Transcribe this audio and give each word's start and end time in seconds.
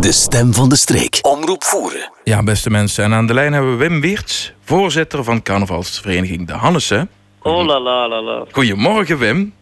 De 0.00 0.12
stem 0.12 0.54
van 0.54 0.68
de 0.68 0.76
streek. 0.76 1.18
Omroep 1.22 1.64
voeren. 1.64 2.10
Ja, 2.24 2.42
beste 2.42 2.70
mensen. 2.70 3.04
En 3.04 3.14
aan 3.14 3.26
de 3.26 3.34
lijn 3.34 3.52
hebben 3.52 3.78
we 3.78 3.88
Wim 3.88 4.00
Weerts, 4.00 4.52
voorzitter 4.64 5.24
van 5.24 5.42
carnavalsvereniging 5.42 6.46
De 6.46 6.52
Hannessen. 6.52 7.08
Oh 7.42 7.66
la 7.66 7.80
la 7.80 8.08
la 8.08 8.22
la. 8.22 8.44
Goedemorgen, 8.52 9.18
Wim. 9.18 9.52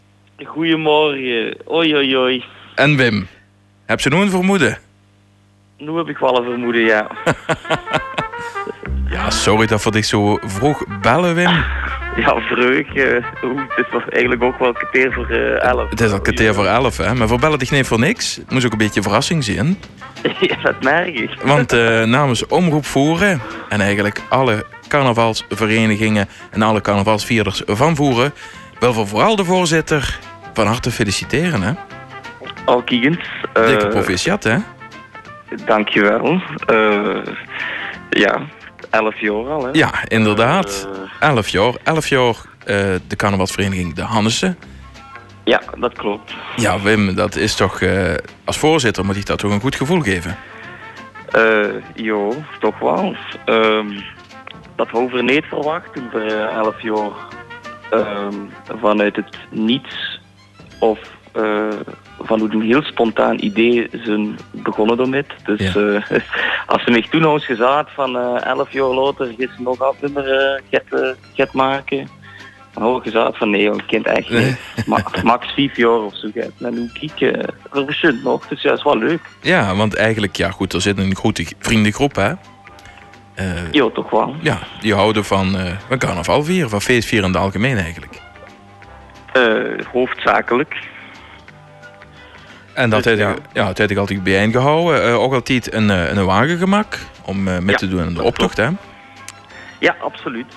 Goedemorgen. 0.44 1.56
Oei 1.72 1.94
oei 1.94 2.16
oei. 2.16 2.44
En 2.74 2.96
Wim, 2.96 3.28
heb 3.86 4.00
je 4.00 4.08
nu 4.10 4.16
een 4.16 4.30
vermoeden? 4.30 4.78
Nu 5.78 5.96
heb 5.96 6.08
ik 6.08 6.18
wel 6.18 6.38
een 6.38 6.44
vermoeden, 6.44 6.82
ja. 6.84 7.06
Ja, 9.10 9.30
sorry 9.30 9.66
dat 9.66 9.82
we 9.84 9.90
dich 9.90 10.04
zo 10.04 10.38
vroeg 10.46 10.84
bellen, 11.02 11.34
Wim. 11.34 11.64
Ja, 12.16 12.40
vreug. 12.40 12.94
eh, 12.94 13.12
het 13.68 13.76
is 13.76 13.84
toch 13.90 14.08
eigenlijk 14.08 14.42
ook 14.42 14.58
wel 14.58 14.72
kwartier 14.72 15.12
voor 15.12 15.26
eh, 15.30 15.62
elf. 15.62 15.90
Het 15.90 16.00
is 16.00 16.12
al 16.12 16.20
kwartier 16.20 16.54
voor 16.54 16.66
elf, 16.66 16.96
hè. 16.96 17.14
Maar 17.14 17.28
we 17.28 17.38
bellen 17.38 17.58
dich 17.58 17.70
niet 17.70 17.86
voor 17.86 17.98
niks. 17.98 18.36
Het 18.36 18.50
moest 18.50 18.66
ook 18.66 18.72
een 18.72 18.78
beetje 18.78 19.02
verrassing 19.02 19.44
zien. 19.44 19.78
ja, 20.40 20.56
dat 20.62 20.82
merk 20.82 21.14
ik. 21.18 21.30
Want 21.42 21.72
eh, 21.72 22.02
namens 22.02 22.46
Omroep 22.46 22.86
Voeren 22.86 23.40
en 23.68 23.80
eigenlijk 23.80 24.22
alle 24.28 24.66
carnavalsverenigingen 24.88 26.28
en 26.50 26.62
alle 26.62 26.80
carnavalsvierders 26.80 27.62
van 27.66 27.96
Voeren... 27.96 28.32
wil 28.78 29.06
vooral 29.06 29.36
de 29.36 29.44
voorzitter 29.44 30.18
van 30.54 30.66
harte 30.66 30.90
feliciteren, 30.90 31.62
hè. 31.62 31.72
Al 32.64 32.82
Kiegens. 32.82 33.18
eh, 33.52 33.66
Dikke 33.66 33.88
proficiat, 33.88 34.44
hè. 34.44 34.56
Dankjewel. 35.64 36.42
Eh 36.66 37.16
ja, 38.10 38.40
elf 38.90 39.20
jaar 39.20 39.46
al, 39.50 39.64
hè. 39.64 39.70
Ja, 39.72 39.92
inderdaad. 40.08 40.88
11 41.20 41.48
jaar. 41.48 41.72
11 41.82 42.08
jaar 42.08 42.34
de 43.06 43.16
carnavalsvereniging 43.16 43.94
De 43.94 44.02
Hannessen. 44.02 44.58
Ja, 45.46 45.60
dat 45.78 45.92
klopt. 45.92 46.34
Ja, 46.56 46.80
Wim, 46.80 47.14
dat 47.14 47.36
is 47.36 47.54
toch... 47.54 47.80
eh, 47.80 48.14
als 48.44 48.58
voorzitter 48.58 49.04
moet 49.04 49.16
ik 49.16 49.26
dat 49.26 49.38
toch 49.38 49.50
een 49.52 49.60
goed 49.60 49.74
gevoel 49.76 50.00
geven? 50.00 50.36
Eh 51.30 51.68
jo, 51.94 52.32
toch 52.60 52.78
wel. 52.78 53.16
Ehm, 53.44 53.86
dat 54.76 54.88
hoeven 54.90 55.16
we 55.16 55.22
niet 55.32 55.44
verwacht 55.44 55.92
toen 55.92 56.08
we 56.12 56.34
elf 56.54 56.82
jaar 56.82 57.10
ehm, 57.90 58.34
vanuit 58.80 59.16
het 59.16 59.36
niets 59.50 60.20
of 60.80 60.98
eh, 61.32 61.68
vanuit 62.20 62.52
een 62.52 62.62
heel 62.62 62.82
spontaan 62.82 63.36
idee 63.40 63.88
zijn 63.92 64.38
begonnen 64.50 64.96
daarmee. 64.96 65.24
Dus 65.44 65.72
Ja. 65.72 66.02
als 66.72 66.82
ze 66.84 66.90
mij 66.90 67.06
toen 67.10 67.20
nog 67.20 67.32
eens 67.32 67.44
gezegd 67.46 67.90
van 67.94 68.16
elf 68.38 68.72
jaar 68.72 68.88
later 68.88 69.34
ze 69.38 69.48
nog 69.58 69.80
altijd 69.80 70.02
nummer 70.14 70.32
eh, 70.38 70.62
get, 70.70 71.16
get 71.34 71.52
maken. 71.52 72.08
Had 72.78 72.96
ik 72.96 73.02
gezegd 73.12 73.36
van 73.36 73.50
nee, 73.50 73.62
joh, 73.62 73.78
kind 73.86 74.06
echt 74.06 74.30
niet. 74.30 74.56
Ma- 74.86 75.04
max 75.22 75.52
vijf 75.54 75.76
jaar 75.76 75.90
of 76.00 76.16
zo. 76.16 76.28
En 76.34 76.74
nu 76.74 76.90
kijk, 76.92 77.20
uh, 77.20 77.42
er 77.72 77.84
bestond 77.84 78.22
nog, 78.22 78.46
dus 78.48 78.62
ja, 78.62 78.72
is 78.72 78.82
wel 78.82 78.98
leuk. 78.98 79.20
Ja, 79.40 79.74
want 79.76 79.94
eigenlijk, 79.94 80.36
ja 80.36 80.50
goed, 80.50 80.72
er 80.72 80.80
zit 80.80 80.98
een 80.98 81.14
goede 81.14 81.46
vriendengroep, 81.58 82.14
hè. 82.14 82.32
Eh, 83.34 83.72
Ja, 83.72 83.88
toch 83.90 84.10
wel. 84.10 84.34
ja, 84.40 84.58
die 84.80 84.94
houden 84.94 85.24
van, 85.24 85.56
eh 85.56 85.72
van 85.88 85.98
carnaval 85.98 86.44
vieren, 86.44 86.70
van 86.70 86.80
feestvieren 86.82 87.28
in 87.28 87.34
het 87.34 87.42
algemeen 87.42 87.76
eigenlijk. 87.78 88.20
Eh, 89.32 89.86
hoofdzakelijk. 89.92 90.76
En 92.74 92.90
dat 92.90 93.02
Dus, 93.04 93.18
heb 93.18 93.28
ik, 93.30 93.36
ja. 93.52 93.60
ja, 93.62 93.66
dat 93.66 93.78
heb 93.78 93.90
ik 93.90 93.96
altijd 93.96 94.22
bijeengehouden. 94.22 95.02
Eh 95.04 95.20
ook 95.22 95.32
altijd 95.32 95.72
een, 95.74 95.88
een 95.88 96.24
wagengemak 96.24 96.98
om 97.24 97.42
mee 97.42 97.60
Ja, 97.66 97.74
te 97.74 97.88
doen 97.88 98.00
aan 98.00 98.14
de 98.14 98.22
optocht, 98.22 98.56
hè. 98.56 98.68
Ja, 99.78 99.96
absoluut. 100.00 100.54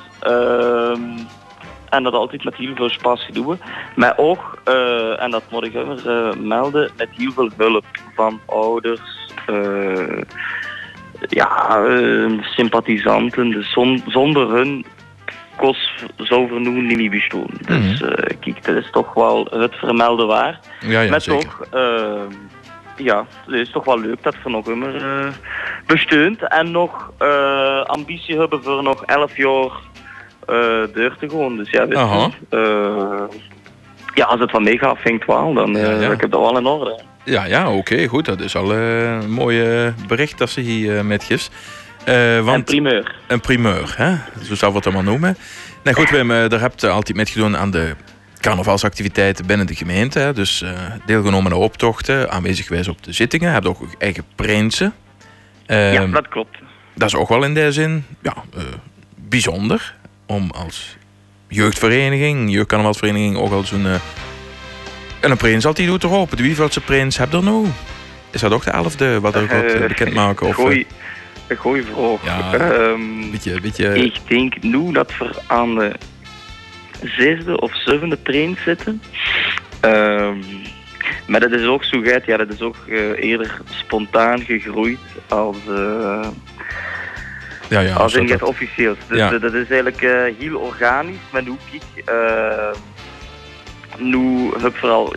En 1.90 2.04
dat 2.04 2.14
altijd 2.14 2.44
met 2.44 2.56
heel 2.56 2.76
veel 2.76 2.90
passie 3.02 3.34
doen. 3.34 3.60
Maar 3.96 4.14
ook, 4.18 4.58
eh, 4.64 5.22
en 5.22 5.32
dat 5.32 5.44
moet 5.52 5.66
ik 5.66 5.74
even 5.74 5.98
eh, 6.06 6.36
melden, 6.40 6.92
met 6.98 7.10
heel 7.18 7.32
veel 7.32 7.50
hulp 7.58 7.86
van 8.16 8.40
ouders, 8.46 9.02
eh, 9.46 10.22
ja, 11.30 11.84
sympathisanten. 12.42 13.50
Dus 13.50 13.72
zon- 13.72 14.04
zonder 14.08 14.50
hun 14.50 14.86
kost 15.56 16.06
zou 16.18 16.48
vernoemen 16.48 16.86
niet 16.98 17.12
bestaan. 17.12 17.46
Dus 17.66 18.02
eh, 18.02 18.38
kijk, 18.40 18.66
dat 18.66 18.76
is 18.76 18.90
toch 18.92 19.14
wel 19.14 19.48
het 19.52 19.76
vermelden 19.76 20.28
waar. 20.28 20.60
Ja, 20.80 21.02
ja, 21.02 21.10
Met 21.12 21.24
zeker. 21.24 21.50
ook, 21.50 21.68
eh, 21.72 22.22
ja, 22.98 23.26
het 23.46 23.56
is 23.56 23.72
toch 23.72 23.86
wel 23.86 24.00
leuk 24.00 24.24
dat 24.24 24.36
we 24.44 24.50
nog 24.50 24.68
immer 24.68 24.96
eh 24.96 25.28
besteunt 25.86 26.48
en 26.48 26.72
nog 26.72 27.12
ambitie 27.86 28.38
hebben 28.38 28.64
voor 28.64 28.84
nog 28.84 29.04
11 29.06 29.38
jaar 29.38 29.72
eh 30.46 30.56
deur 30.94 31.16
te 31.20 31.30
gaan. 31.30 31.58
Dus 31.58 31.70
ja, 31.70 31.86
eh, 32.50 33.24
ja, 34.14 34.26
als 34.26 34.40
het 34.40 34.52
van 34.52 34.64
gaat, 34.80 34.98
vindt 35.00 35.26
wel, 35.26 35.54
dan 35.54 35.78
eh 35.78 35.84
Ja, 35.84 36.02
ja. 36.02 36.12
ik 36.12 36.22
heb 36.22 36.32
dat 36.32 36.42
wel 36.42 36.58
in 36.58 36.66
orde. 36.66 37.02
Ja, 37.26 37.46
ja, 37.46 37.72
oké, 37.72 38.08
goed. 38.08 38.26
Dat 38.26 38.40
is 38.42 38.56
al 38.56 38.74
een 38.74 39.32
mooi 39.32 39.94
bericht 40.08 40.38
dat 40.38 40.50
ze 40.50 40.62
hier 40.62 41.06
met. 41.06 41.50
Eh, 42.06 42.38
En 42.38 42.44
want 42.44 42.66
primeur. 42.66 43.16
een 43.28 43.40
primeur, 43.40 43.94
hè? 43.98 44.16
zo 44.44 44.56
zou 44.56 44.72
we 44.72 44.78
het 44.78 44.86
allemaal 44.86 45.04
noemen. 45.04 45.38
Nee, 45.84 45.94
goed, 45.94 46.10
Wim, 46.10 46.28
daar 46.28 46.60
hebt 46.60 46.82
je 46.82 46.90
altijd 46.90 47.18
met 47.18 47.30
gedaan 47.30 47.58
aan 47.58 47.72
de 47.72 47.96
carnavalsactiviteiten 48.40 49.46
binnen 49.46 49.68
de 49.68 49.76
gemeente. 49.76 50.20
Hè? 50.20 50.34
Dus 50.34 50.64
deelgenomen 51.06 51.52
aan 51.52 51.58
optochten, 51.58 52.32
aanwezig 52.32 52.68
geweest 52.68 52.90
op 52.90 53.04
de 53.04 53.12
zittingen. 53.14 53.52
Heb 53.54 53.66
ook 53.66 53.80
eigen 53.98 54.24
prinsen. 54.36 54.94
ja, 55.68 55.92
Ehm, 55.94 56.12
dat 56.12 56.28
klopt. 56.28 56.58
dat 56.96 57.08
is 57.08 57.16
ook 57.16 57.30
wel 57.30 57.44
in 57.44 57.54
die 57.54 57.72
zin 57.72 58.06
ja, 58.22 58.34
bijzonder 59.16 59.96
om 60.30 60.52
als 60.52 60.98
jeugdvereniging, 61.48 62.52
jeugdcarnavalsvereniging, 62.52 63.38
ook 63.38 63.52
al 63.52 63.64
zo'n. 63.64 63.86
eh, 63.86 63.94
en 65.20 65.32
een 65.32 65.38
prins 65.38 65.66
altijd 65.66 65.88
doet 65.88 66.04
erop. 66.04 66.38
De 66.38 66.44
wieveldse 66.44 66.82
prins 66.82 67.18
heb 67.18 67.34
er 67.34 67.44
nou? 67.44 67.66
Is 68.32 68.42
dat 68.42 68.52
ook 68.52 68.64
de 68.64 68.72
elfde 68.72 69.20
wat 69.20 69.36
er 69.36 69.48
gaat 69.48 69.64
eh, 69.64 69.82
Eh, 69.82 69.88
bekendmaken? 69.88 70.48
Of, 70.48 70.58
eh, 70.58 70.64
Goeie, 70.64 70.88
een 71.48 71.56
goeie 71.58 71.84
vraag. 71.84 72.24
Ja. 72.24 72.54
Ehm, 72.54 73.32
beetje, 73.32 73.62
beetje, 73.62 73.96
Ik 74.04 74.16
denk 74.28 74.62
nu 74.62 74.92
dat 74.92 75.18
we 75.18 75.30
aan 75.48 75.76
de 75.76 75.92
zesde 77.18 77.60
of 77.62 77.72
zevende 77.86 78.18
prins 78.18 78.64
zitten. 78.64 79.02
Ehm, 79.80 80.38
maar 81.28 81.40
dat 81.40 81.52
is 81.52 81.66
ook 81.66 81.84
zo 81.84 82.02
gaat, 82.02 82.26
ja, 82.26 82.38
dat 82.38 82.54
is 82.54 82.62
ook 82.62 82.76
eh, 82.90 83.24
eerder 83.24 83.62
spontaan 83.70 84.40
gegroeid 84.40 85.00
als, 85.28 85.58
eh, 85.68 86.28
ja, 87.70 87.80
ja, 87.80 87.96
als 87.96 88.14
in 88.14 88.30
het 88.32 88.44
officieel. 88.44 88.96
Dus 89.08 89.18
Ja. 89.18 89.32
eh, 89.34 89.42
dat 89.42 89.54
is 89.54 89.68
eigenlijk 89.70 90.02
eh, 90.02 90.12
heel 90.40 90.58
organisch. 90.60 91.18
Maar 91.32 91.44
nu 91.44 91.56
eh, 92.06 92.76
nu 93.98 94.50
heb 94.62 94.72
ik 94.72 94.76
vooral 94.76 95.14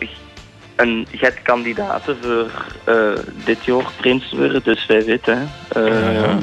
een 0.75 1.07
get 1.11 1.41
kandidaten 1.43 2.17
voor 2.21 2.49
eh, 2.83 3.19
dit 3.45 3.65
jaar 3.65 3.91
prins 3.97 4.31
worden, 4.31 4.63
dus 4.63 4.85
wij 4.85 5.05
weten. 5.05 5.49
hè. 5.69 5.79
Ja, 5.79 6.09
ja. 6.11 6.23
Ehm, 6.23 6.37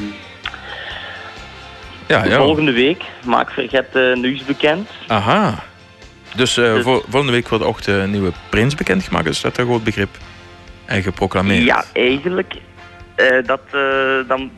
ja, 2.06 2.24
ja. 2.24 2.36
Volgende 2.36 2.72
week 2.72 3.02
maak 3.24 3.50
Verget 3.50 3.94
nieuws 4.14 4.44
bekend. 4.44 4.88
Aha. 5.06 5.62
Dus, 6.34 6.56
eh, 6.56 6.74
Dus- 6.74 6.82
vol- 6.82 7.02
volgende 7.08 7.32
week 7.32 7.48
wordt 7.48 7.64
ook 7.64 7.82
de 7.82 8.04
nieuwe 8.08 8.32
prins 8.48 8.74
bekendgemaakt. 8.74 9.28
Is 9.28 9.40
dat 9.40 9.58
een 9.58 9.66
goed 9.66 9.84
begrip? 9.84 10.16
En 10.84 11.02
geproclameerd. 11.02 11.64
Ja, 11.64 11.84
eigenlijk. 11.92 12.54
eh, 13.14 13.26
dat 13.46 13.60
eh, 13.70 14.28
dan 14.28 14.50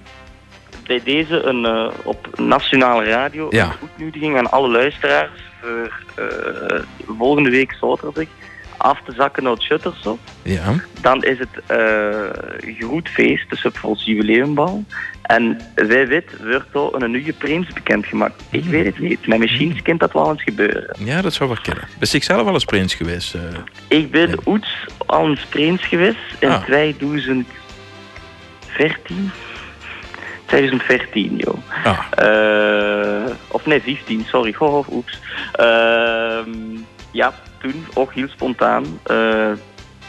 bij 0.87 1.01
deze 1.05 1.43
een, 1.43 1.65
eh, 1.65 1.89
op 2.05 2.39
nationale 2.39 3.05
radio 3.05 3.47
Ja. 3.51 3.75
een 3.99 4.11
aan 4.37 4.51
alle 4.51 4.69
luisteraars 4.69 5.31
voor 5.61 5.91
eh, 6.15 6.79
volgende 7.19 7.51
week 7.51 7.73
zaterdag 7.81 8.25
af 8.77 8.99
te 9.05 9.13
zakken 9.13 9.43
naar 9.43 9.53
het 9.53 9.63
Shutterstop. 9.63 10.19
Ja. 10.43 10.75
Dan 11.01 11.25
is 11.25 11.39
het 11.39 11.49
eh 11.67 12.29
groot 12.79 13.09
feest, 13.09 13.51
op 13.65 13.79
ons 13.83 14.05
jubileumbal. 14.05 14.85
En 15.23 15.61
wij 15.75 16.07
weten, 16.07 16.51
wordt 16.51 16.75
er 16.95 17.03
een 17.03 17.11
nieuwe 17.11 17.33
prins 17.33 17.67
bekendgemaakt. 17.73 18.43
Ik 18.51 18.61
Hmm. 18.63 18.71
weet 18.71 18.85
het 18.85 18.99
niet, 18.99 19.27
maar 19.27 19.39
misschien 19.39 19.83
kan 19.83 19.97
dat 19.97 20.13
wel 20.13 20.31
eens 20.31 20.43
gebeuren. 20.43 20.97
Ja, 20.99 21.23
dat 21.23 21.33
zou 21.33 21.49
wel 21.49 21.59
kennen. 21.63 21.85
Ben 21.99 22.09
ik 22.13 22.23
zelf 22.23 22.45
wel 22.45 22.53
eens 22.53 22.65
prins 22.65 22.95
geweest? 22.95 23.35
Ik 23.89 24.11
ben 24.11 24.29
Ja. 24.29 24.35
ooit 24.45 24.67
al 25.07 25.29
eens 25.29 25.45
prins 25.45 25.83
geweest 25.87 26.19
in 26.39 26.49
Ah. 26.49 26.63
2014. 26.65 29.31
2014, 30.57 31.37
joh. 31.37 31.59
ah, 31.85 31.99
Eh, 32.11 33.31
of 33.49 33.67
nee, 33.67 33.81
15, 33.83 34.25
sorry. 34.29 34.55
Ho, 34.59 34.67
ho, 34.69 34.85
oeps. 34.93 35.19
Ehm, 35.53 36.51
ja, 37.11 37.33
toen 37.61 37.87
ook 37.95 38.13
heel 38.13 38.29
spontaan. 38.29 38.85
eh, 39.03 39.51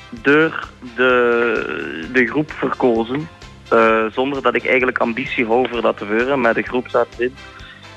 door 0.10 0.70
de, 0.96 2.08
de 2.14 2.28
groep 2.28 2.52
verkozen. 2.52 3.28
Eh, 3.70 4.04
zonder 4.12 4.42
dat 4.42 4.56
ik 4.56 4.68
eigenlijk 4.68 4.98
ambitie 4.98 5.46
voor 5.46 5.82
dat 5.82 5.98
te 5.98 6.08
worden. 6.08 6.42
Maar 6.42 6.54
de 6.54 6.62
groep 6.62 6.88
zat 6.90 7.08
erin. 7.18 7.36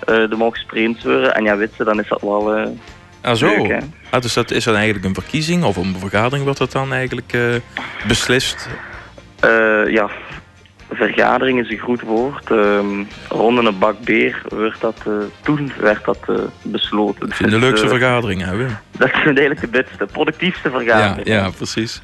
eh 0.01 0.15
de 0.31 0.37
mocht 0.37 0.67
prins 0.67 1.05
worden. 1.05 1.35
En 1.35 1.45
ja, 1.45 1.57
weet 1.57 1.75
je, 1.77 1.85
dan 1.85 2.01
is 2.01 2.09
dat 2.09 2.21
wel 2.21 2.75
ah 3.23 3.35
zo. 3.35 3.47
leuk. 3.47 3.79
Ah, 4.11 4.21
dus 4.21 4.35
dat 4.35 4.51
is 4.51 4.65
dan 4.65 4.75
eigenlijk 4.75 5.05
een 5.05 5.15
verkiezing 5.15 5.65
of 5.65 5.77
een 5.77 5.97
vergadering 5.99 6.45
wordt 6.45 6.59
dat 6.59 6.73
dan 6.73 6.93
eigenlijk 6.93 7.37
beslist? 8.07 8.69
Ja, 9.89 10.11
vergadering 10.91 11.61
is 11.61 11.71
een 11.71 11.79
goed 11.79 12.01
woord. 12.01 12.51
Ehm 12.51 13.03
rond 13.29 13.59
een 13.59 13.79
bak 13.79 14.01
beer 14.01 14.43
werd 14.49 14.81
dat, 14.81 14.97
eh, 15.07 15.13
toen 15.43 15.73
werd 15.81 16.05
dat 16.05 16.19
eh, 16.29 16.35
besloten. 16.63 17.29
De 17.29 17.35
Dus, 17.49 17.61
leukste 17.61 17.87
eh, 17.87 17.93
vergadering, 17.93 18.45
hè 18.45 18.57
Wim? 18.57 18.69
Dat 18.99 19.09
is 19.09 19.15
eigenlijk 19.15 19.61
de 19.61 19.69
beste, 19.69 20.07
productiefste 20.13 20.69
Ja, 20.71 20.79
vergadering. 20.79 21.27
ja, 21.27 21.51
precies. 21.51 22.03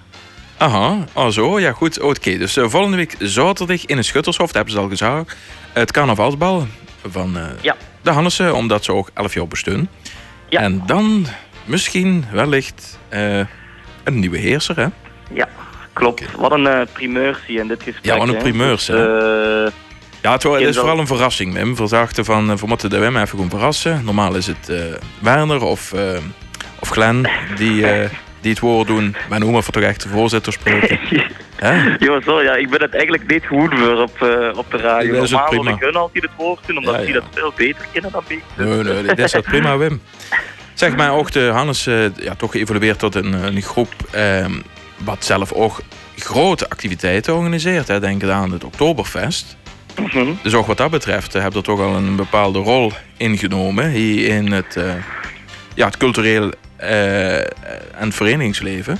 Aha, 0.56 0.96
oh 1.12 1.28
zo, 1.28 1.60
ja 1.60 1.72
goed. 1.72 2.00
Oké, 2.00 2.38
dus 2.38 2.56
uh, 2.56 2.68
volgende 2.68 2.96
week 2.96 3.14
zaterdag 3.18 3.86
in 3.86 3.96
een 3.96 4.04
Schuttershof, 4.04 4.46
dat 4.46 4.54
hebben 4.54 4.72
ze 4.72 4.78
al 4.80 4.88
gezegd. 4.88 5.36
Het 5.72 5.92
carnavalsbal 5.92 6.66
van 7.08 7.36
uh, 7.36 7.42
ja. 7.60 7.76
de 8.02 8.10
Hannessen, 8.10 8.54
omdat 8.54 8.84
ze 8.84 8.92
ook 8.92 9.10
11 9.14 9.34
jaar 9.34 9.48
bestaan. 9.48 9.88
Ja. 10.48 10.60
En 10.60 10.82
dan 10.86 11.26
misschien 11.64 12.24
wellicht 12.32 12.98
uh, 13.10 13.38
een 14.04 14.18
nieuwe 14.18 14.38
heerser, 14.38 14.76
hè? 14.76 14.86
Ja, 15.32 15.48
klopt. 15.92 16.24
Wat 16.36 16.52
een 16.52 16.64
uh, 16.64 16.80
primeursie 16.92 17.58
in 17.58 17.68
dit 17.68 17.82
gesprek. 17.82 18.04
Ja, 18.04 18.18
wat 18.18 18.28
een 18.28 18.36
primeursie. 18.36 18.94
Dus, 18.94 19.72
ja, 20.22 20.32
het, 20.32 20.44
is 20.44 20.76
vooral 20.76 20.98
een 20.98 21.06
verrassing, 21.06 21.54
Wim. 21.54 21.76
We 21.76 21.88
dachten 21.88 22.24
van, 22.24 22.56
we 22.56 22.66
moeten 22.66 22.90
de 22.90 22.98
Wim 22.98 23.16
even 23.16 23.28
gewoon 23.28 23.50
verrassen. 23.50 24.04
Normaal 24.04 24.34
is 24.34 24.46
het 24.46 24.72
Werner 25.18 25.62
of, 25.62 25.94
of 26.78 26.88
Glenn 26.88 27.28
die 27.56 27.84
die 28.42 28.50
het 28.50 28.60
woord 28.60 28.86
doen. 28.86 29.16
Mijn 29.28 29.44
oma 29.44 29.60
voor 29.60 29.72
toch 29.72 29.82
echt 29.82 30.02
de 30.02 30.08
voorzitter 30.08 30.52
spreken. 30.52 30.98
ja, 31.98 32.20
zo, 32.20 32.42
ja, 32.42 32.54
ik 32.54 32.70
ben 32.70 32.80
het 32.80 32.94
eigenlijk 32.94 33.30
niet 33.30 33.46
goed 33.46 33.74
voor 33.74 34.02
op, 34.02 34.20
uh, 34.22 34.58
op 34.58 34.70
de 34.70 34.76
radio. 34.76 35.20
Normaal 35.20 35.50
wil 35.50 35.66
ik 35.66 35.80
hun 35.80 35.96
altijd 35.96 36.24
het 36.24 36.32
woord 36.36 36.66
doen, 36.66 36.76
omdat 36.76 36.94
ja, 36.94 37.04
die 37.04 37.12
dat 37.12 37.24
veel 37.30 37.52
beter 37.56 37.86
kennen 37.92 38.12
dan 38.12 38.22
ik. 38.26 38.42
Nee, 38.56 38.82
nee, 38.82 39.02
dat 39.02 39.18
is 39.18 39.32
dat 39.32 39.42
prima, 39.42 39.76
Wim. 39.76 40.00
Zeg 40.74 40.96
maar, 40.96 41.12
ook 41.12 41.30
de 41.30 41.46
Hannes 41.46 41.86
uh, 41.86 42.16
ja, 42.16 42.34
toch 42.34 42.50
geëvolueerd 42.50 42.98
tot 42.98 43.14
een, 43.14 43.32
een 43.32 43.62
groep 43.62 43.94
uh, 44.14 44.46
wat 45.04 45.24
zelf 45.24 45.52
ook 45.52 45.80
grote 46.16 46.70
activiteiten 46.70 47.34
organiseert. 47.34 47.88
Hè. 47.88 48.00
Denk 48.00 48.24
aan 48.24 48.52
het 48.52 48.64
Oktoberfest. 48.64 49.56
Mm 50.00 50.06
-hmm. 50.06 50.38
Dus 50.42 50.54
ook 50.54 50.66
wat 50.66 50.76
dat 50.76 50.90
betreft 50.90 51.32
heb 51.32 51.54
er 51.54 51.62
toch 51.62 51.80
al 51.80 51.94
een 51.94 52.16
bepaalde 52.16 52.58
rol 52.58 52.92
ingenomen 53.16 53.90
hier 53.90 54.28
in 54.28 54.52
het, 54.52 54.80
ja, 55.74 55.86
het 55.86 55.96
cultureel 55.96 56.52
uh, 56.80 57.36
en 57.38 57.44
het 57.98 58.14
verenigingsleven. 58.14 58.98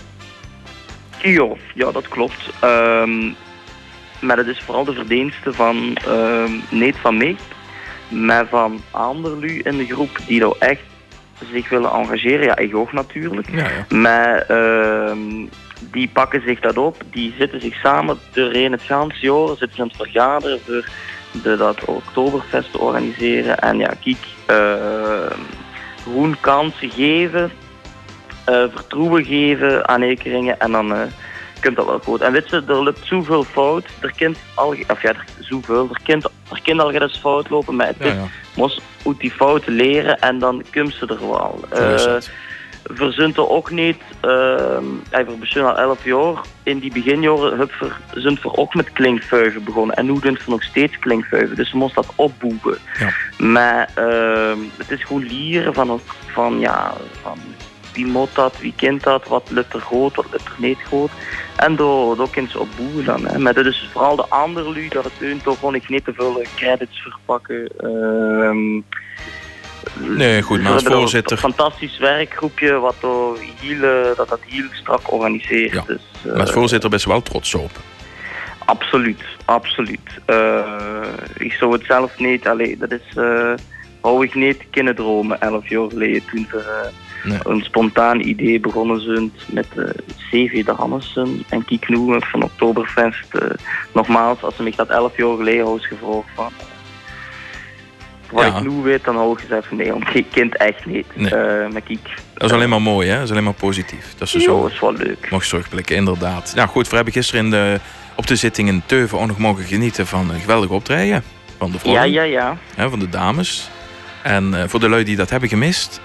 Ja, 1.22 1.48
ja 1.74 1.90
dat 1.90 2.08
klopt. 2.08 2.50
Um, 2.64 3.36
maar 4.20 4.36
het 4.36 4.46
is 4.46 4.62
vooral 4.64 4.84
de 4.84 4.92
verdienste 4.92 5.52
van 5.52 5.96
um, 6.08 6.62
niet 6.70 6.96
van 6.96 7.16
mij, 7.16 7.36
maar 8.08 8.46
van 8.46 8.80
Anderlu 8.90 9.58
in 9.58 9.76
de 9.76 9.86
groep 9.86 10.18
die 10.26 10.40
nou 10.40 10.54
echt 10.58 10.80
zich 11.52 11.68
willen 11.68 11.90
engageren. 11.90 12.44
Ja, 12.44 12.56
ik 12.56 12.76
ook 12.76 12.92
natuurlijk. 12.92 13.50
Ja, 13.50 13.68
ja. 13.68 13.96
Maar 13.96 14.46
uh, 14.50 15.46
die 15.90 16.08
pakken 16.12 16.42
zich 16.46 16.60
dat 16.60 16.76
op, 16.76 16.96
die 17.10 17.34
zitten 17.38 17.60
zich 17.60 17.74
samen 17.74 18.18
doorheen 18.32 18.72
het 18.72 18.82
ganse 18.82 19.26
jaar, 19.26 19.48
zitten 19.48 19.72
ze 19.74 19.80
aan 19.80 19.88
het 19.88 19.96
vergaderen 19.96 20.60
voor 20.60 20.84
de, 21.42 21.56
dat 21.56 21.84
Oktoberfest 21.84 22.72
te 22.72 22.78
organiseren. 22.78 23.58
En 23.58 23.78
ja, 23.78 23.92
kijk, 24.04 24.16
uh, 24.50 25.36
gewoon 26.02 26.36
kansen 26.40 26.90
geven 26.90 27.50
uh, 28.48 28.64
vertrouwen 28.74 29.24
geven 29.24 29.88
aan 29.88 30.02
ekeringen 30.02 30.60
en 30.60 30.72
dan 30.72 30.92
uh, 30.92 31.00
kunt 31.60 31.76
dat 31.76 31.86
wel 31.86 31.98
goed. 31.98 32.20
En 32.20 32.32
weet 32.32 32.50
je, 32.50 32.62
er 32.66 32.82
loopt 32.82 33.06
zoveel 33.06 33.44
fout. 33.44 33.84
Er 34.00 34.12
kind 34.16 34.38
al, 34.54 34.74
of 34.88 35.02
ja, 35.02 35.08
er, 35.08 35.24
zoveel. 35.38 35.88
Er 35.90 36.00
kind, 36.02 36.24
er 36.24 36.60
kind 36.62 36.80
al 36.80 36.92
eens 36.92 37.18
fout 37.18 37.50
lopen, 37.50 37.76
maar 37.76 37.86
het 37.86 37.96
ja, 37.98 38.06
ja. 38.06 38.26
moest 38.54 38.80
uit 39.06 39.18
die 39.18 39.30
fouten 39.30 39.72
leren 39.72 40.18
en 40.18 40.38
dan 40.38 40.64
komt 40.72 40.94
ze 40.94 41.06
er 41.06 41.28
wel. 41.28 41.60
Uh, 41.72 42.16
verzint 42.84 43.36
er 43.36 43.48
ook 43.48 43.70
niet, 43.70 44.02
uh, 44.24 44.78
bestaan 45.38 45.64
al 45.64 45.78
11 45.78 46.04
jaar. 46.04 46.40
In 46.62 46.78
die 46.78 46.92
beginjaren 46.92 47.58
heb 47.58 47.92
zijn 48.14 48.38
we 48.42 48.56
ook 48.56 48.74
met 48.74 48.92
klinkvuiven 48.92 49.64
begonnen. 49.64 49.96
En 49.96 50.06
nu 50.06 50.18
doen 50.20 50.38
we 50.44 50.50
nog 50.50 50.62
steeds 50.62 50.98
klinkvuiven. 50.98 51.56
Dus 51.56 51.72
we 51.72 51.78
moesten 51.78 52.02
dat 52.02 52.12
opboeken. 52.16 52.78
Ja. 52.98 53.12
Maar 53.38 53.90
uh, 53.98 54.56
het 54.76 54.90
is 54.90 55.04
gewoon 55.04 55.26
leren 55.26 55.74
van, 55.74 56.00
van, 56.26 56.60
ja, 56.60 56.94
van 57.22 57.38
wie 57.92 58.06
moet 58.06 58.34
dat, 58.34 58.60
wie 58.60 58.74
kent 58.76 59.02
dat, 59.02 59.28
wat 59.28 59.50
lukt 59.50 59.74
er 59.74 59.80
groot, 59.80 60.16
wat 60.16 60.30
lukt 60.30 60.46
er 60.46 60.54
niet 60.56 60.78
groot. 60.78 61.10
En 61.56 61.76
door, 61.76 62.16
door 62.16 62.30
kunnen 62.30 62.50
ze 62.50 63.02
dan. 63.04 63.26
Hè. 63.26 63.38
Maar 63.38 63.54
dat 63.54 63.66
is 63.66 63.88
vooral 63.92 64.16
de 64.16 64.28
andere 64.28 64.72
lui, 64.72 64.88
dat 64.88 65.04
het 65.04 65.12
hun 65.18 65.42
toch 65.42 65.58
gewoon 65.58 65.80
niet 65.88 66.04
te 66.04 66.12
veel 66.12 66.42
credits 66.56 67.00
verpakken. 67.00 67.68
Uh, 67.84 68.82
nee, 69.98 70.42
goed, 70.42 70.62
maar 70.62 70.72
als 70.72 70.82
voorzitter... 70.82 71.32
Een 71.32 71.54
fantastisch 71.54 71.98
werkgroepje 71.98 72.78
wat 72.78 72.94
heel, 73.60 74.14
dat 74.16 74.28
dat 74.28 74.40
heel 74.46 74.66
strak 74.72 75.12
organiseert. 75.12 75.72
Ja. 75.72 75.84
Dus, 75.86 76.00
uh, 76.26 76.32
maar 76.32 76.40
als 76.40 76.50
voorzitter 76.50 76.90
best 76.90 77.04
wel 77.04 77.22
trots 77.22 77.54
op. 77.54 77.70
Absoluut, 78.58 79.22
absoluut. 79.44 80.20
Uh, 80.26 81.02
ik 81.36 81.52
zou 81.52 81.72
het 81.72 81.84
zelf 81.84 82.18
niet, 82.18 82.48
allee, 82.48 82.76
dat 82.76 82.90
is... 82.92 83.16
Uh, 83.16 83.52
hou 84.00 84.24
ik 84.24 84.34
niet 84.34 84.64
kunnen 84.70 84.94
dromen, 84.94 85.40
elf 85.40 85.68
jaar 85.68 85.88
geleden 85.88 86.22
toen 86.30 86.48
nee. 87.24 87.38
een 87.42 87.62
spontaan 87.62 88.20
idee 88.20 88.60
begonnen 88.60 89.00
zijn 89.00 89.32
met 89.46 89.66
CV 90.30 90.64
de 90.64 90.72
Hannessen 90.72 91.44
en 91.48 91.64
Kiek 91.64 91.88
Noemen 91.88 92.22
van 92.22 92.42
Oktoberfest. 92.42 93.26
Nogmaals, 93.92 94.42
als 94.42 94.56
ze 94.56 94.62
mij 94.62 94.72
dat 94.76 94.88
elf 94.88 95.16
jaar 95.16 95.36
geleden 95.36 95.66
had 95.66 95.84
gevraagd 95.84 96.28
van 96.34 96.52
wat 98.32 98.44
ja. 98.44 98.56
ik 98.56 98.62
nu 98.62 98.82
weet, 98.82 99.04
dan 99.04 99.16
hou 99.16 99.32
ik 99.32 99.38
gezegd 99.38 99.66
van 99.66 99.76
nee, 99.76 99.92
want 99.92 100.14
ik 100.14 100.26
kind 100.30 100.56
echt 100.56 100.86
niet. 100.86 101.06
Nee. 101.14 101.26
Uh, 101.26 101.72
maar 101.72 101.80
kijk, 101.80 102.08
dat 102.34 102.50
is 102.50 102.52
alleen 102.52 102.68
maar 102.68 102.82
mooi, 102.82 103.08
hè? 103.08 103.14
Dat 103.14 103.24
is 103.24 103.30
alleen 103.30 103.44
maar 103.44 103.52
positief. 103.52 104.14
Dat 104.18 104.28
is 104.28 104.32
ja, 104.32 104.40
zo. 104.40 104.66
is 104.66 104.80
wel 104.80 104.92
leuk. 104.92 105.30
Mag 105.30 105.46
terugblikken, 105.46 105.96
inderdaad. 105.96 106.52
Nou 106.54 106.68
goed, 106.68 106.88
we 106.88 106.94
hebben 106.94 107.12
gisteren 107.12 107.44
in 107.44 107.50
de, 107.50 107.80
op 108.16 108.26
de 108.26 108.36
zitting 108.36 108.68
in 108.68 108.82
Teuven 108.86 109.18
ook 109.18 109.26
nog 109.26 109.38
mogen 109.38 109.64
genieten 109.64 110.06
van 110.06 110.30
een 110.30 110.40
geweldig 110.40 110.70
optreden. 110.70 111.22
Van 111.58 111.70
de 111.70 111.78
vrouwen. 111.78 112.10
Ja, 112.10 112.22
ja, 112.22 112.30
ja. 112.30 112.56
Hè, 112.74 112.90
van 112.90 112.98
de 112.98 113.08
dames. 113.08 113.70
En 114.22 114.52
uh, 114.54 114.62
voor 114.66 114.80
de 114.80 114.88
lui 114.88 115.04
die 115.04 115.16
dat 115.16 115.30
hebben 115.30 115.48
gemist, 115.48 116.00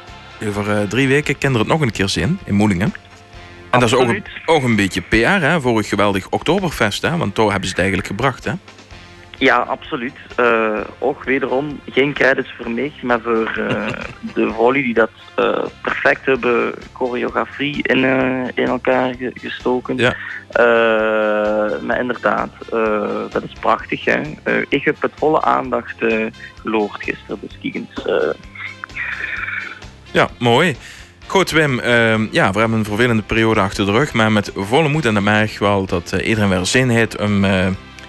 over 0.48 0.68
uh, 0.70 0.82
drie 0.82 1.08
weken 1.08 1.38
kent 1.38 1.54
er 1.54 1.60
het 1.60 1.70
nog 1.70 1.82
een 1.82 1.92
keer 1.92 2.10
zin 2.10 2.40
in 2.44 2.56
Moelingen. 2.56 2.94
En 3.70 3.82
Absoluut. 3.82 4.08
dat 4.08 4.28
is 4.28 4.42
ook, 4.46 4.56
ook 4.56 4.64
een 4.64 4.76
beetje 4.76 5.02
PR 5.02 5.16
hè, 5.46 5.62
voor 5.62 5.78
een 5.78 5.84
geweldig 5.84 6.30
Oktoberfest, 6.30 7.02
hè, 7.02 7.18
want 7.18 7.36
daar 7.36 7.46
hebben 7.46 7.64
ze 7.64 7.70
het 7.70 7.80
eigenlijk 7.80 8.08
gebracht. 8.08 8.44
Hè? 8.44 8.52
Ja, 9.38 9.58
absoluut. 9.58 10.14
Uh, 10.40 10.80
ook 11.00 11.24
wederom 11.24 11.80
geen 11.90 12.14
credits 12.14 12.54
voor 12.58 12.72
mij, 12.72 12.92
maar 13.02 13.22
voor 13.22 13.58
uh, 13.58 13.88
de 14.34 14.52
volley 14.52 14.82
die 14.82 14.94
dat 14.94 15.10
uh, 15.40 15.66
perfect 15.82 16.26
hebben 16.26 16.74
choreografie 16.94 17.88
in, 17.88 18.04
in 18.56 18.68
elkaar 18.68 19.16
gestoken. 19.34 19.98
Ja. 19.98 20.16
maar 21.82 22.00
inderdaad, 22.00 22.50
dat 23.32 23.44
is 23.44 23.54
prachtig. 23.60 24.06
Hè? 24.06 24.22
ik 24.70 24.84
heb 24.84 25.02
het 25.02 25.12
volle 25.16 25.42
aandacht 25.42 25.96
geloord 26.62 27.04
gisteren, 27.04 27.40
dus 27.42 27.58
kijk 27.62 27.76
eens. 27.76 28.06
Ja, 30.12 30.30
mooi. 30.40 30.76
Goed, 31.28 31.52
Wim. 31.52 31.80
Uh, 31.80 32.32
ja, 32.32 32.52
we 32.52 32.60
hebben 32.60 32.78
een 32.78 32.86
vervelende 32.86 33.22
periode 33.22 33.60
achter 33.60 33.86
de 33.86 33.92
rug. 33.92 34.14
Maar 34.14 34.32
met 34.32 34.52
volle 34.56 34.90
moed 34.90 35.06
en 35.06 35.14
de 35.14 35.22
merk 35.22 35.58
wel 35.60 35.86
dat 35.86 36.12
uh, 36.14 36.28
iedereen 36.28 36.50
weer 36.50 36.66
zin 36.66 36.90
heeft 36.90 37.18
om 37.18 37.44
uh, 37.44 37.68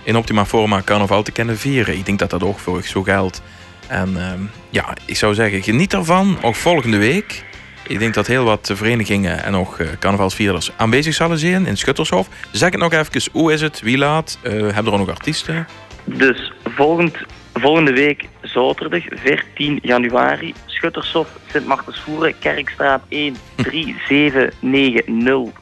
in 0.08 0.16
optima 0.16 0.44
forma 0.44 0.82
carnaval 0.82 1.22
te 1.22 1.32
kunnen 1.32 1.58
vieren. 1.58 1.96
Ik 1.96 2.06
denk 2.06 2.18
dat 2.18 2.30
dat 2.30 2.42
ook 2.42 2.58
voor 2.58 2.82
zo 2.82 3.02
geldt. 3.02 3.42
En 3.86 4.08
uh, 4.16 4.32
ja, 4.70 4.96
ik 5.04 5.16
zou 5.16 5.34
zeggen, 5.34 5.62
geniet 5.62 5.92
ervan. 5.92 6.38
Ook 6.42 6.54
volgende 6.54 6.96
week. 6.96 7.44
Ik 7.86 7.98
denk 7.98 8.14
dat 8.14 8.26
heel 8.26 8.44
wat 8.44 8.70
verenigingen 8.74 9.44
en 9.44 9.54
ook 9.54 9.76
carnavalsvierders 9.98 10.70
aanwezig 10.76 11.14
zullen 11.14 11.38
zijn 11.38 11.66
in 11.66 11.76
Schuttershof. 11.76 12.28
Zeg 12.52 12.70
het 12.70 12.80
nog 12.80 12.92
even, 12.92 13.22
hoe 13.32 13.52
is 13.52 13.60
het? 13.60 13.80
Wie 13.80 13.98
laat? 13.98 14.38
hebben 14.42 14.86
er 14.86 14.92
ook 14.92 14.98
nog 14.98 15.08
artiesten? 15.08 15.66
Dus 16.04 16.52
volgend, 16.64 17.16
volgende 17.54 17.92
week 17.92 18.28
zaterdag 18.42 19.02
14 19.08 19.78
januari 19.82 20.54
Schuttershof, 20.66 21.28
Sint 21.50 21.66
Martensvoeren, 21.66 22.38
Kerkstraat 22.38 23.02
1 23.08 23.36
3790 23.56 25.52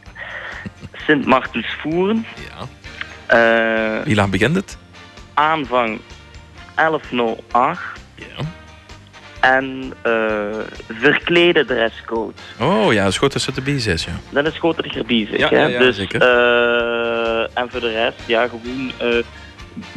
Sint 1.06 1.26
Martensvoeren. 1.26 2.26
Ja. 2.50 2.66
Uh, 3.32 4.02
Wie 4.04 4.14
laat 4.14 4.30
begint 4.30 4.56
het? 4.56 4.76
Aanvang 5.34 6.00
1108. 6.74 7.80
Ja. 8.14 8.24
En 9.40 9.92
uh, 10.06 10.58
verklede 10.88 11.64
dresscode. 11.64 12.32
Oh 12.60 12.92
ja, 12.92 13.02
dat 13.02 13.12
is 13.12 13.18
goed 13.18 13.32
dat 13.32 13.44
het 13.44 13.56
erbij 13.56 13.74
is, 13.74 13.84
ja. 13.84 14.12
Dat 14.30 14.46
is 14.46 14.58
goed 14.58 14.76
dat 14.76 14.84
het 14.84 14.96
erbij 14.96 15.16
is, 15.16 15.38
ja, 15.38 15.48
hè? 15.48 15.56
Ja, 15.56 15.66
ja, 15.66 15.78
dus, 15.78 15.96
zeker. 15.96 16.22
Uh, 16.22 17.58
en 17.58 17.70
voor 17.70 17.80
de 17.80 17.92
rest, 17.92 18.22
ja, 18.26 18.48
gewoon 18.48 18.92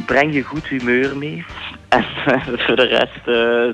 breng 0.06 0.34
je 0.34 0.42
goed 0.42 0.66
humeur 0.66 1.16
mee. 1.16 1.44
En 1.88 2.04
voor 2.44 2.76
de 2.76 2.86
rest 2.86 3.24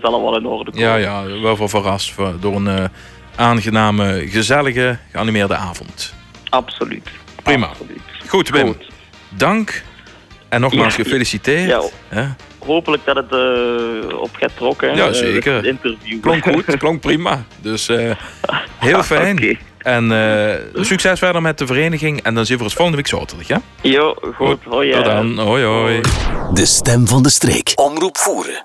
zal 0.03 0.15
er 0.15 0.23
wel 0.23 0.37
in 0.37 0.47
orde 0.47 0.71
komen. 0.71 0.89
Ja, 0.89 0.97
ja, 0.97 1.41
wel 1.41 1.57
voor 1.57 1.69
verrast 1.69 2.13
voor, 2.13 2.41
door 2.41 2.57
een 2.57 2.91
aangename, 3.37 4.29
gezellige, 4.29 4.99
geanimeerde 5.13 5.55
avond. 5.55 6.15
Absoluut. 6.49 7.09
Prima. 7.43 7.67
Absoluut. 7.67 8.01
Goed, 8.29 8.49
Wim. 8.49 8.67
Goed. 8.67 8.87
Dank. 9.37 9.83
En 10.49 10.61
nogmaals 10.61 10.97
Ja. 10.97 11.03
gefeliciteerd. 11.03 11.93
Ja. 12.11 12.37
Hopelijk 12.59 13.05
dat 13.05 13.17
het 13.17 13.33
uh, 13.33 14.19
op 14.21 14.31
gaat 14.33 14.57
trokken. 14.57 14.97
Ja, 14.97 15.07
eh, 15.07 15.13
zeker. 15.13 15.55
het 15.55 15.65
interview. 15.65 16.21
Klonk 16.21 16.45
goed, 16.45 16.77
klonk 16.79 17.01
prima. 17.01 17.45
Dus 17.61 17.89
uh, 17.89 18.11
heel 18.79 19.03
fijn. 19.03 19.37
Oké. 19.37 19.57
En 19.79 20.11
uh, 20.11 20.85
succes 20.85 21.19
verder 21.19 21.43
met 21.43 21.59
de 21.59 21.67
vereniging. 21.67 22.23
En 22.23 22.35
dan 22.35 22.47
zien 22.47 22.57
we 22.57 22.63
ons 22.63 22.75
volgende 22.75 22.97
week 22.97 23.07
zaterdag, 23.09 23.47
ja? 23.47 23.61
Jo, 23.83 24.17
goed. 24.35 24.59
Hoi. 24.65 24.93
Tot 24.93 25.05
dan. 25.05 25.39
Hoi, 25.39 25.65
hoi. 25.65 26.01
De 26.53 26.67
stem 26.67 27.07
van 27.07 27.23
de 27.23 27.31
streek. 27.31 27.73
Omroep 27.75 28.17
voeren. 28.19 28.65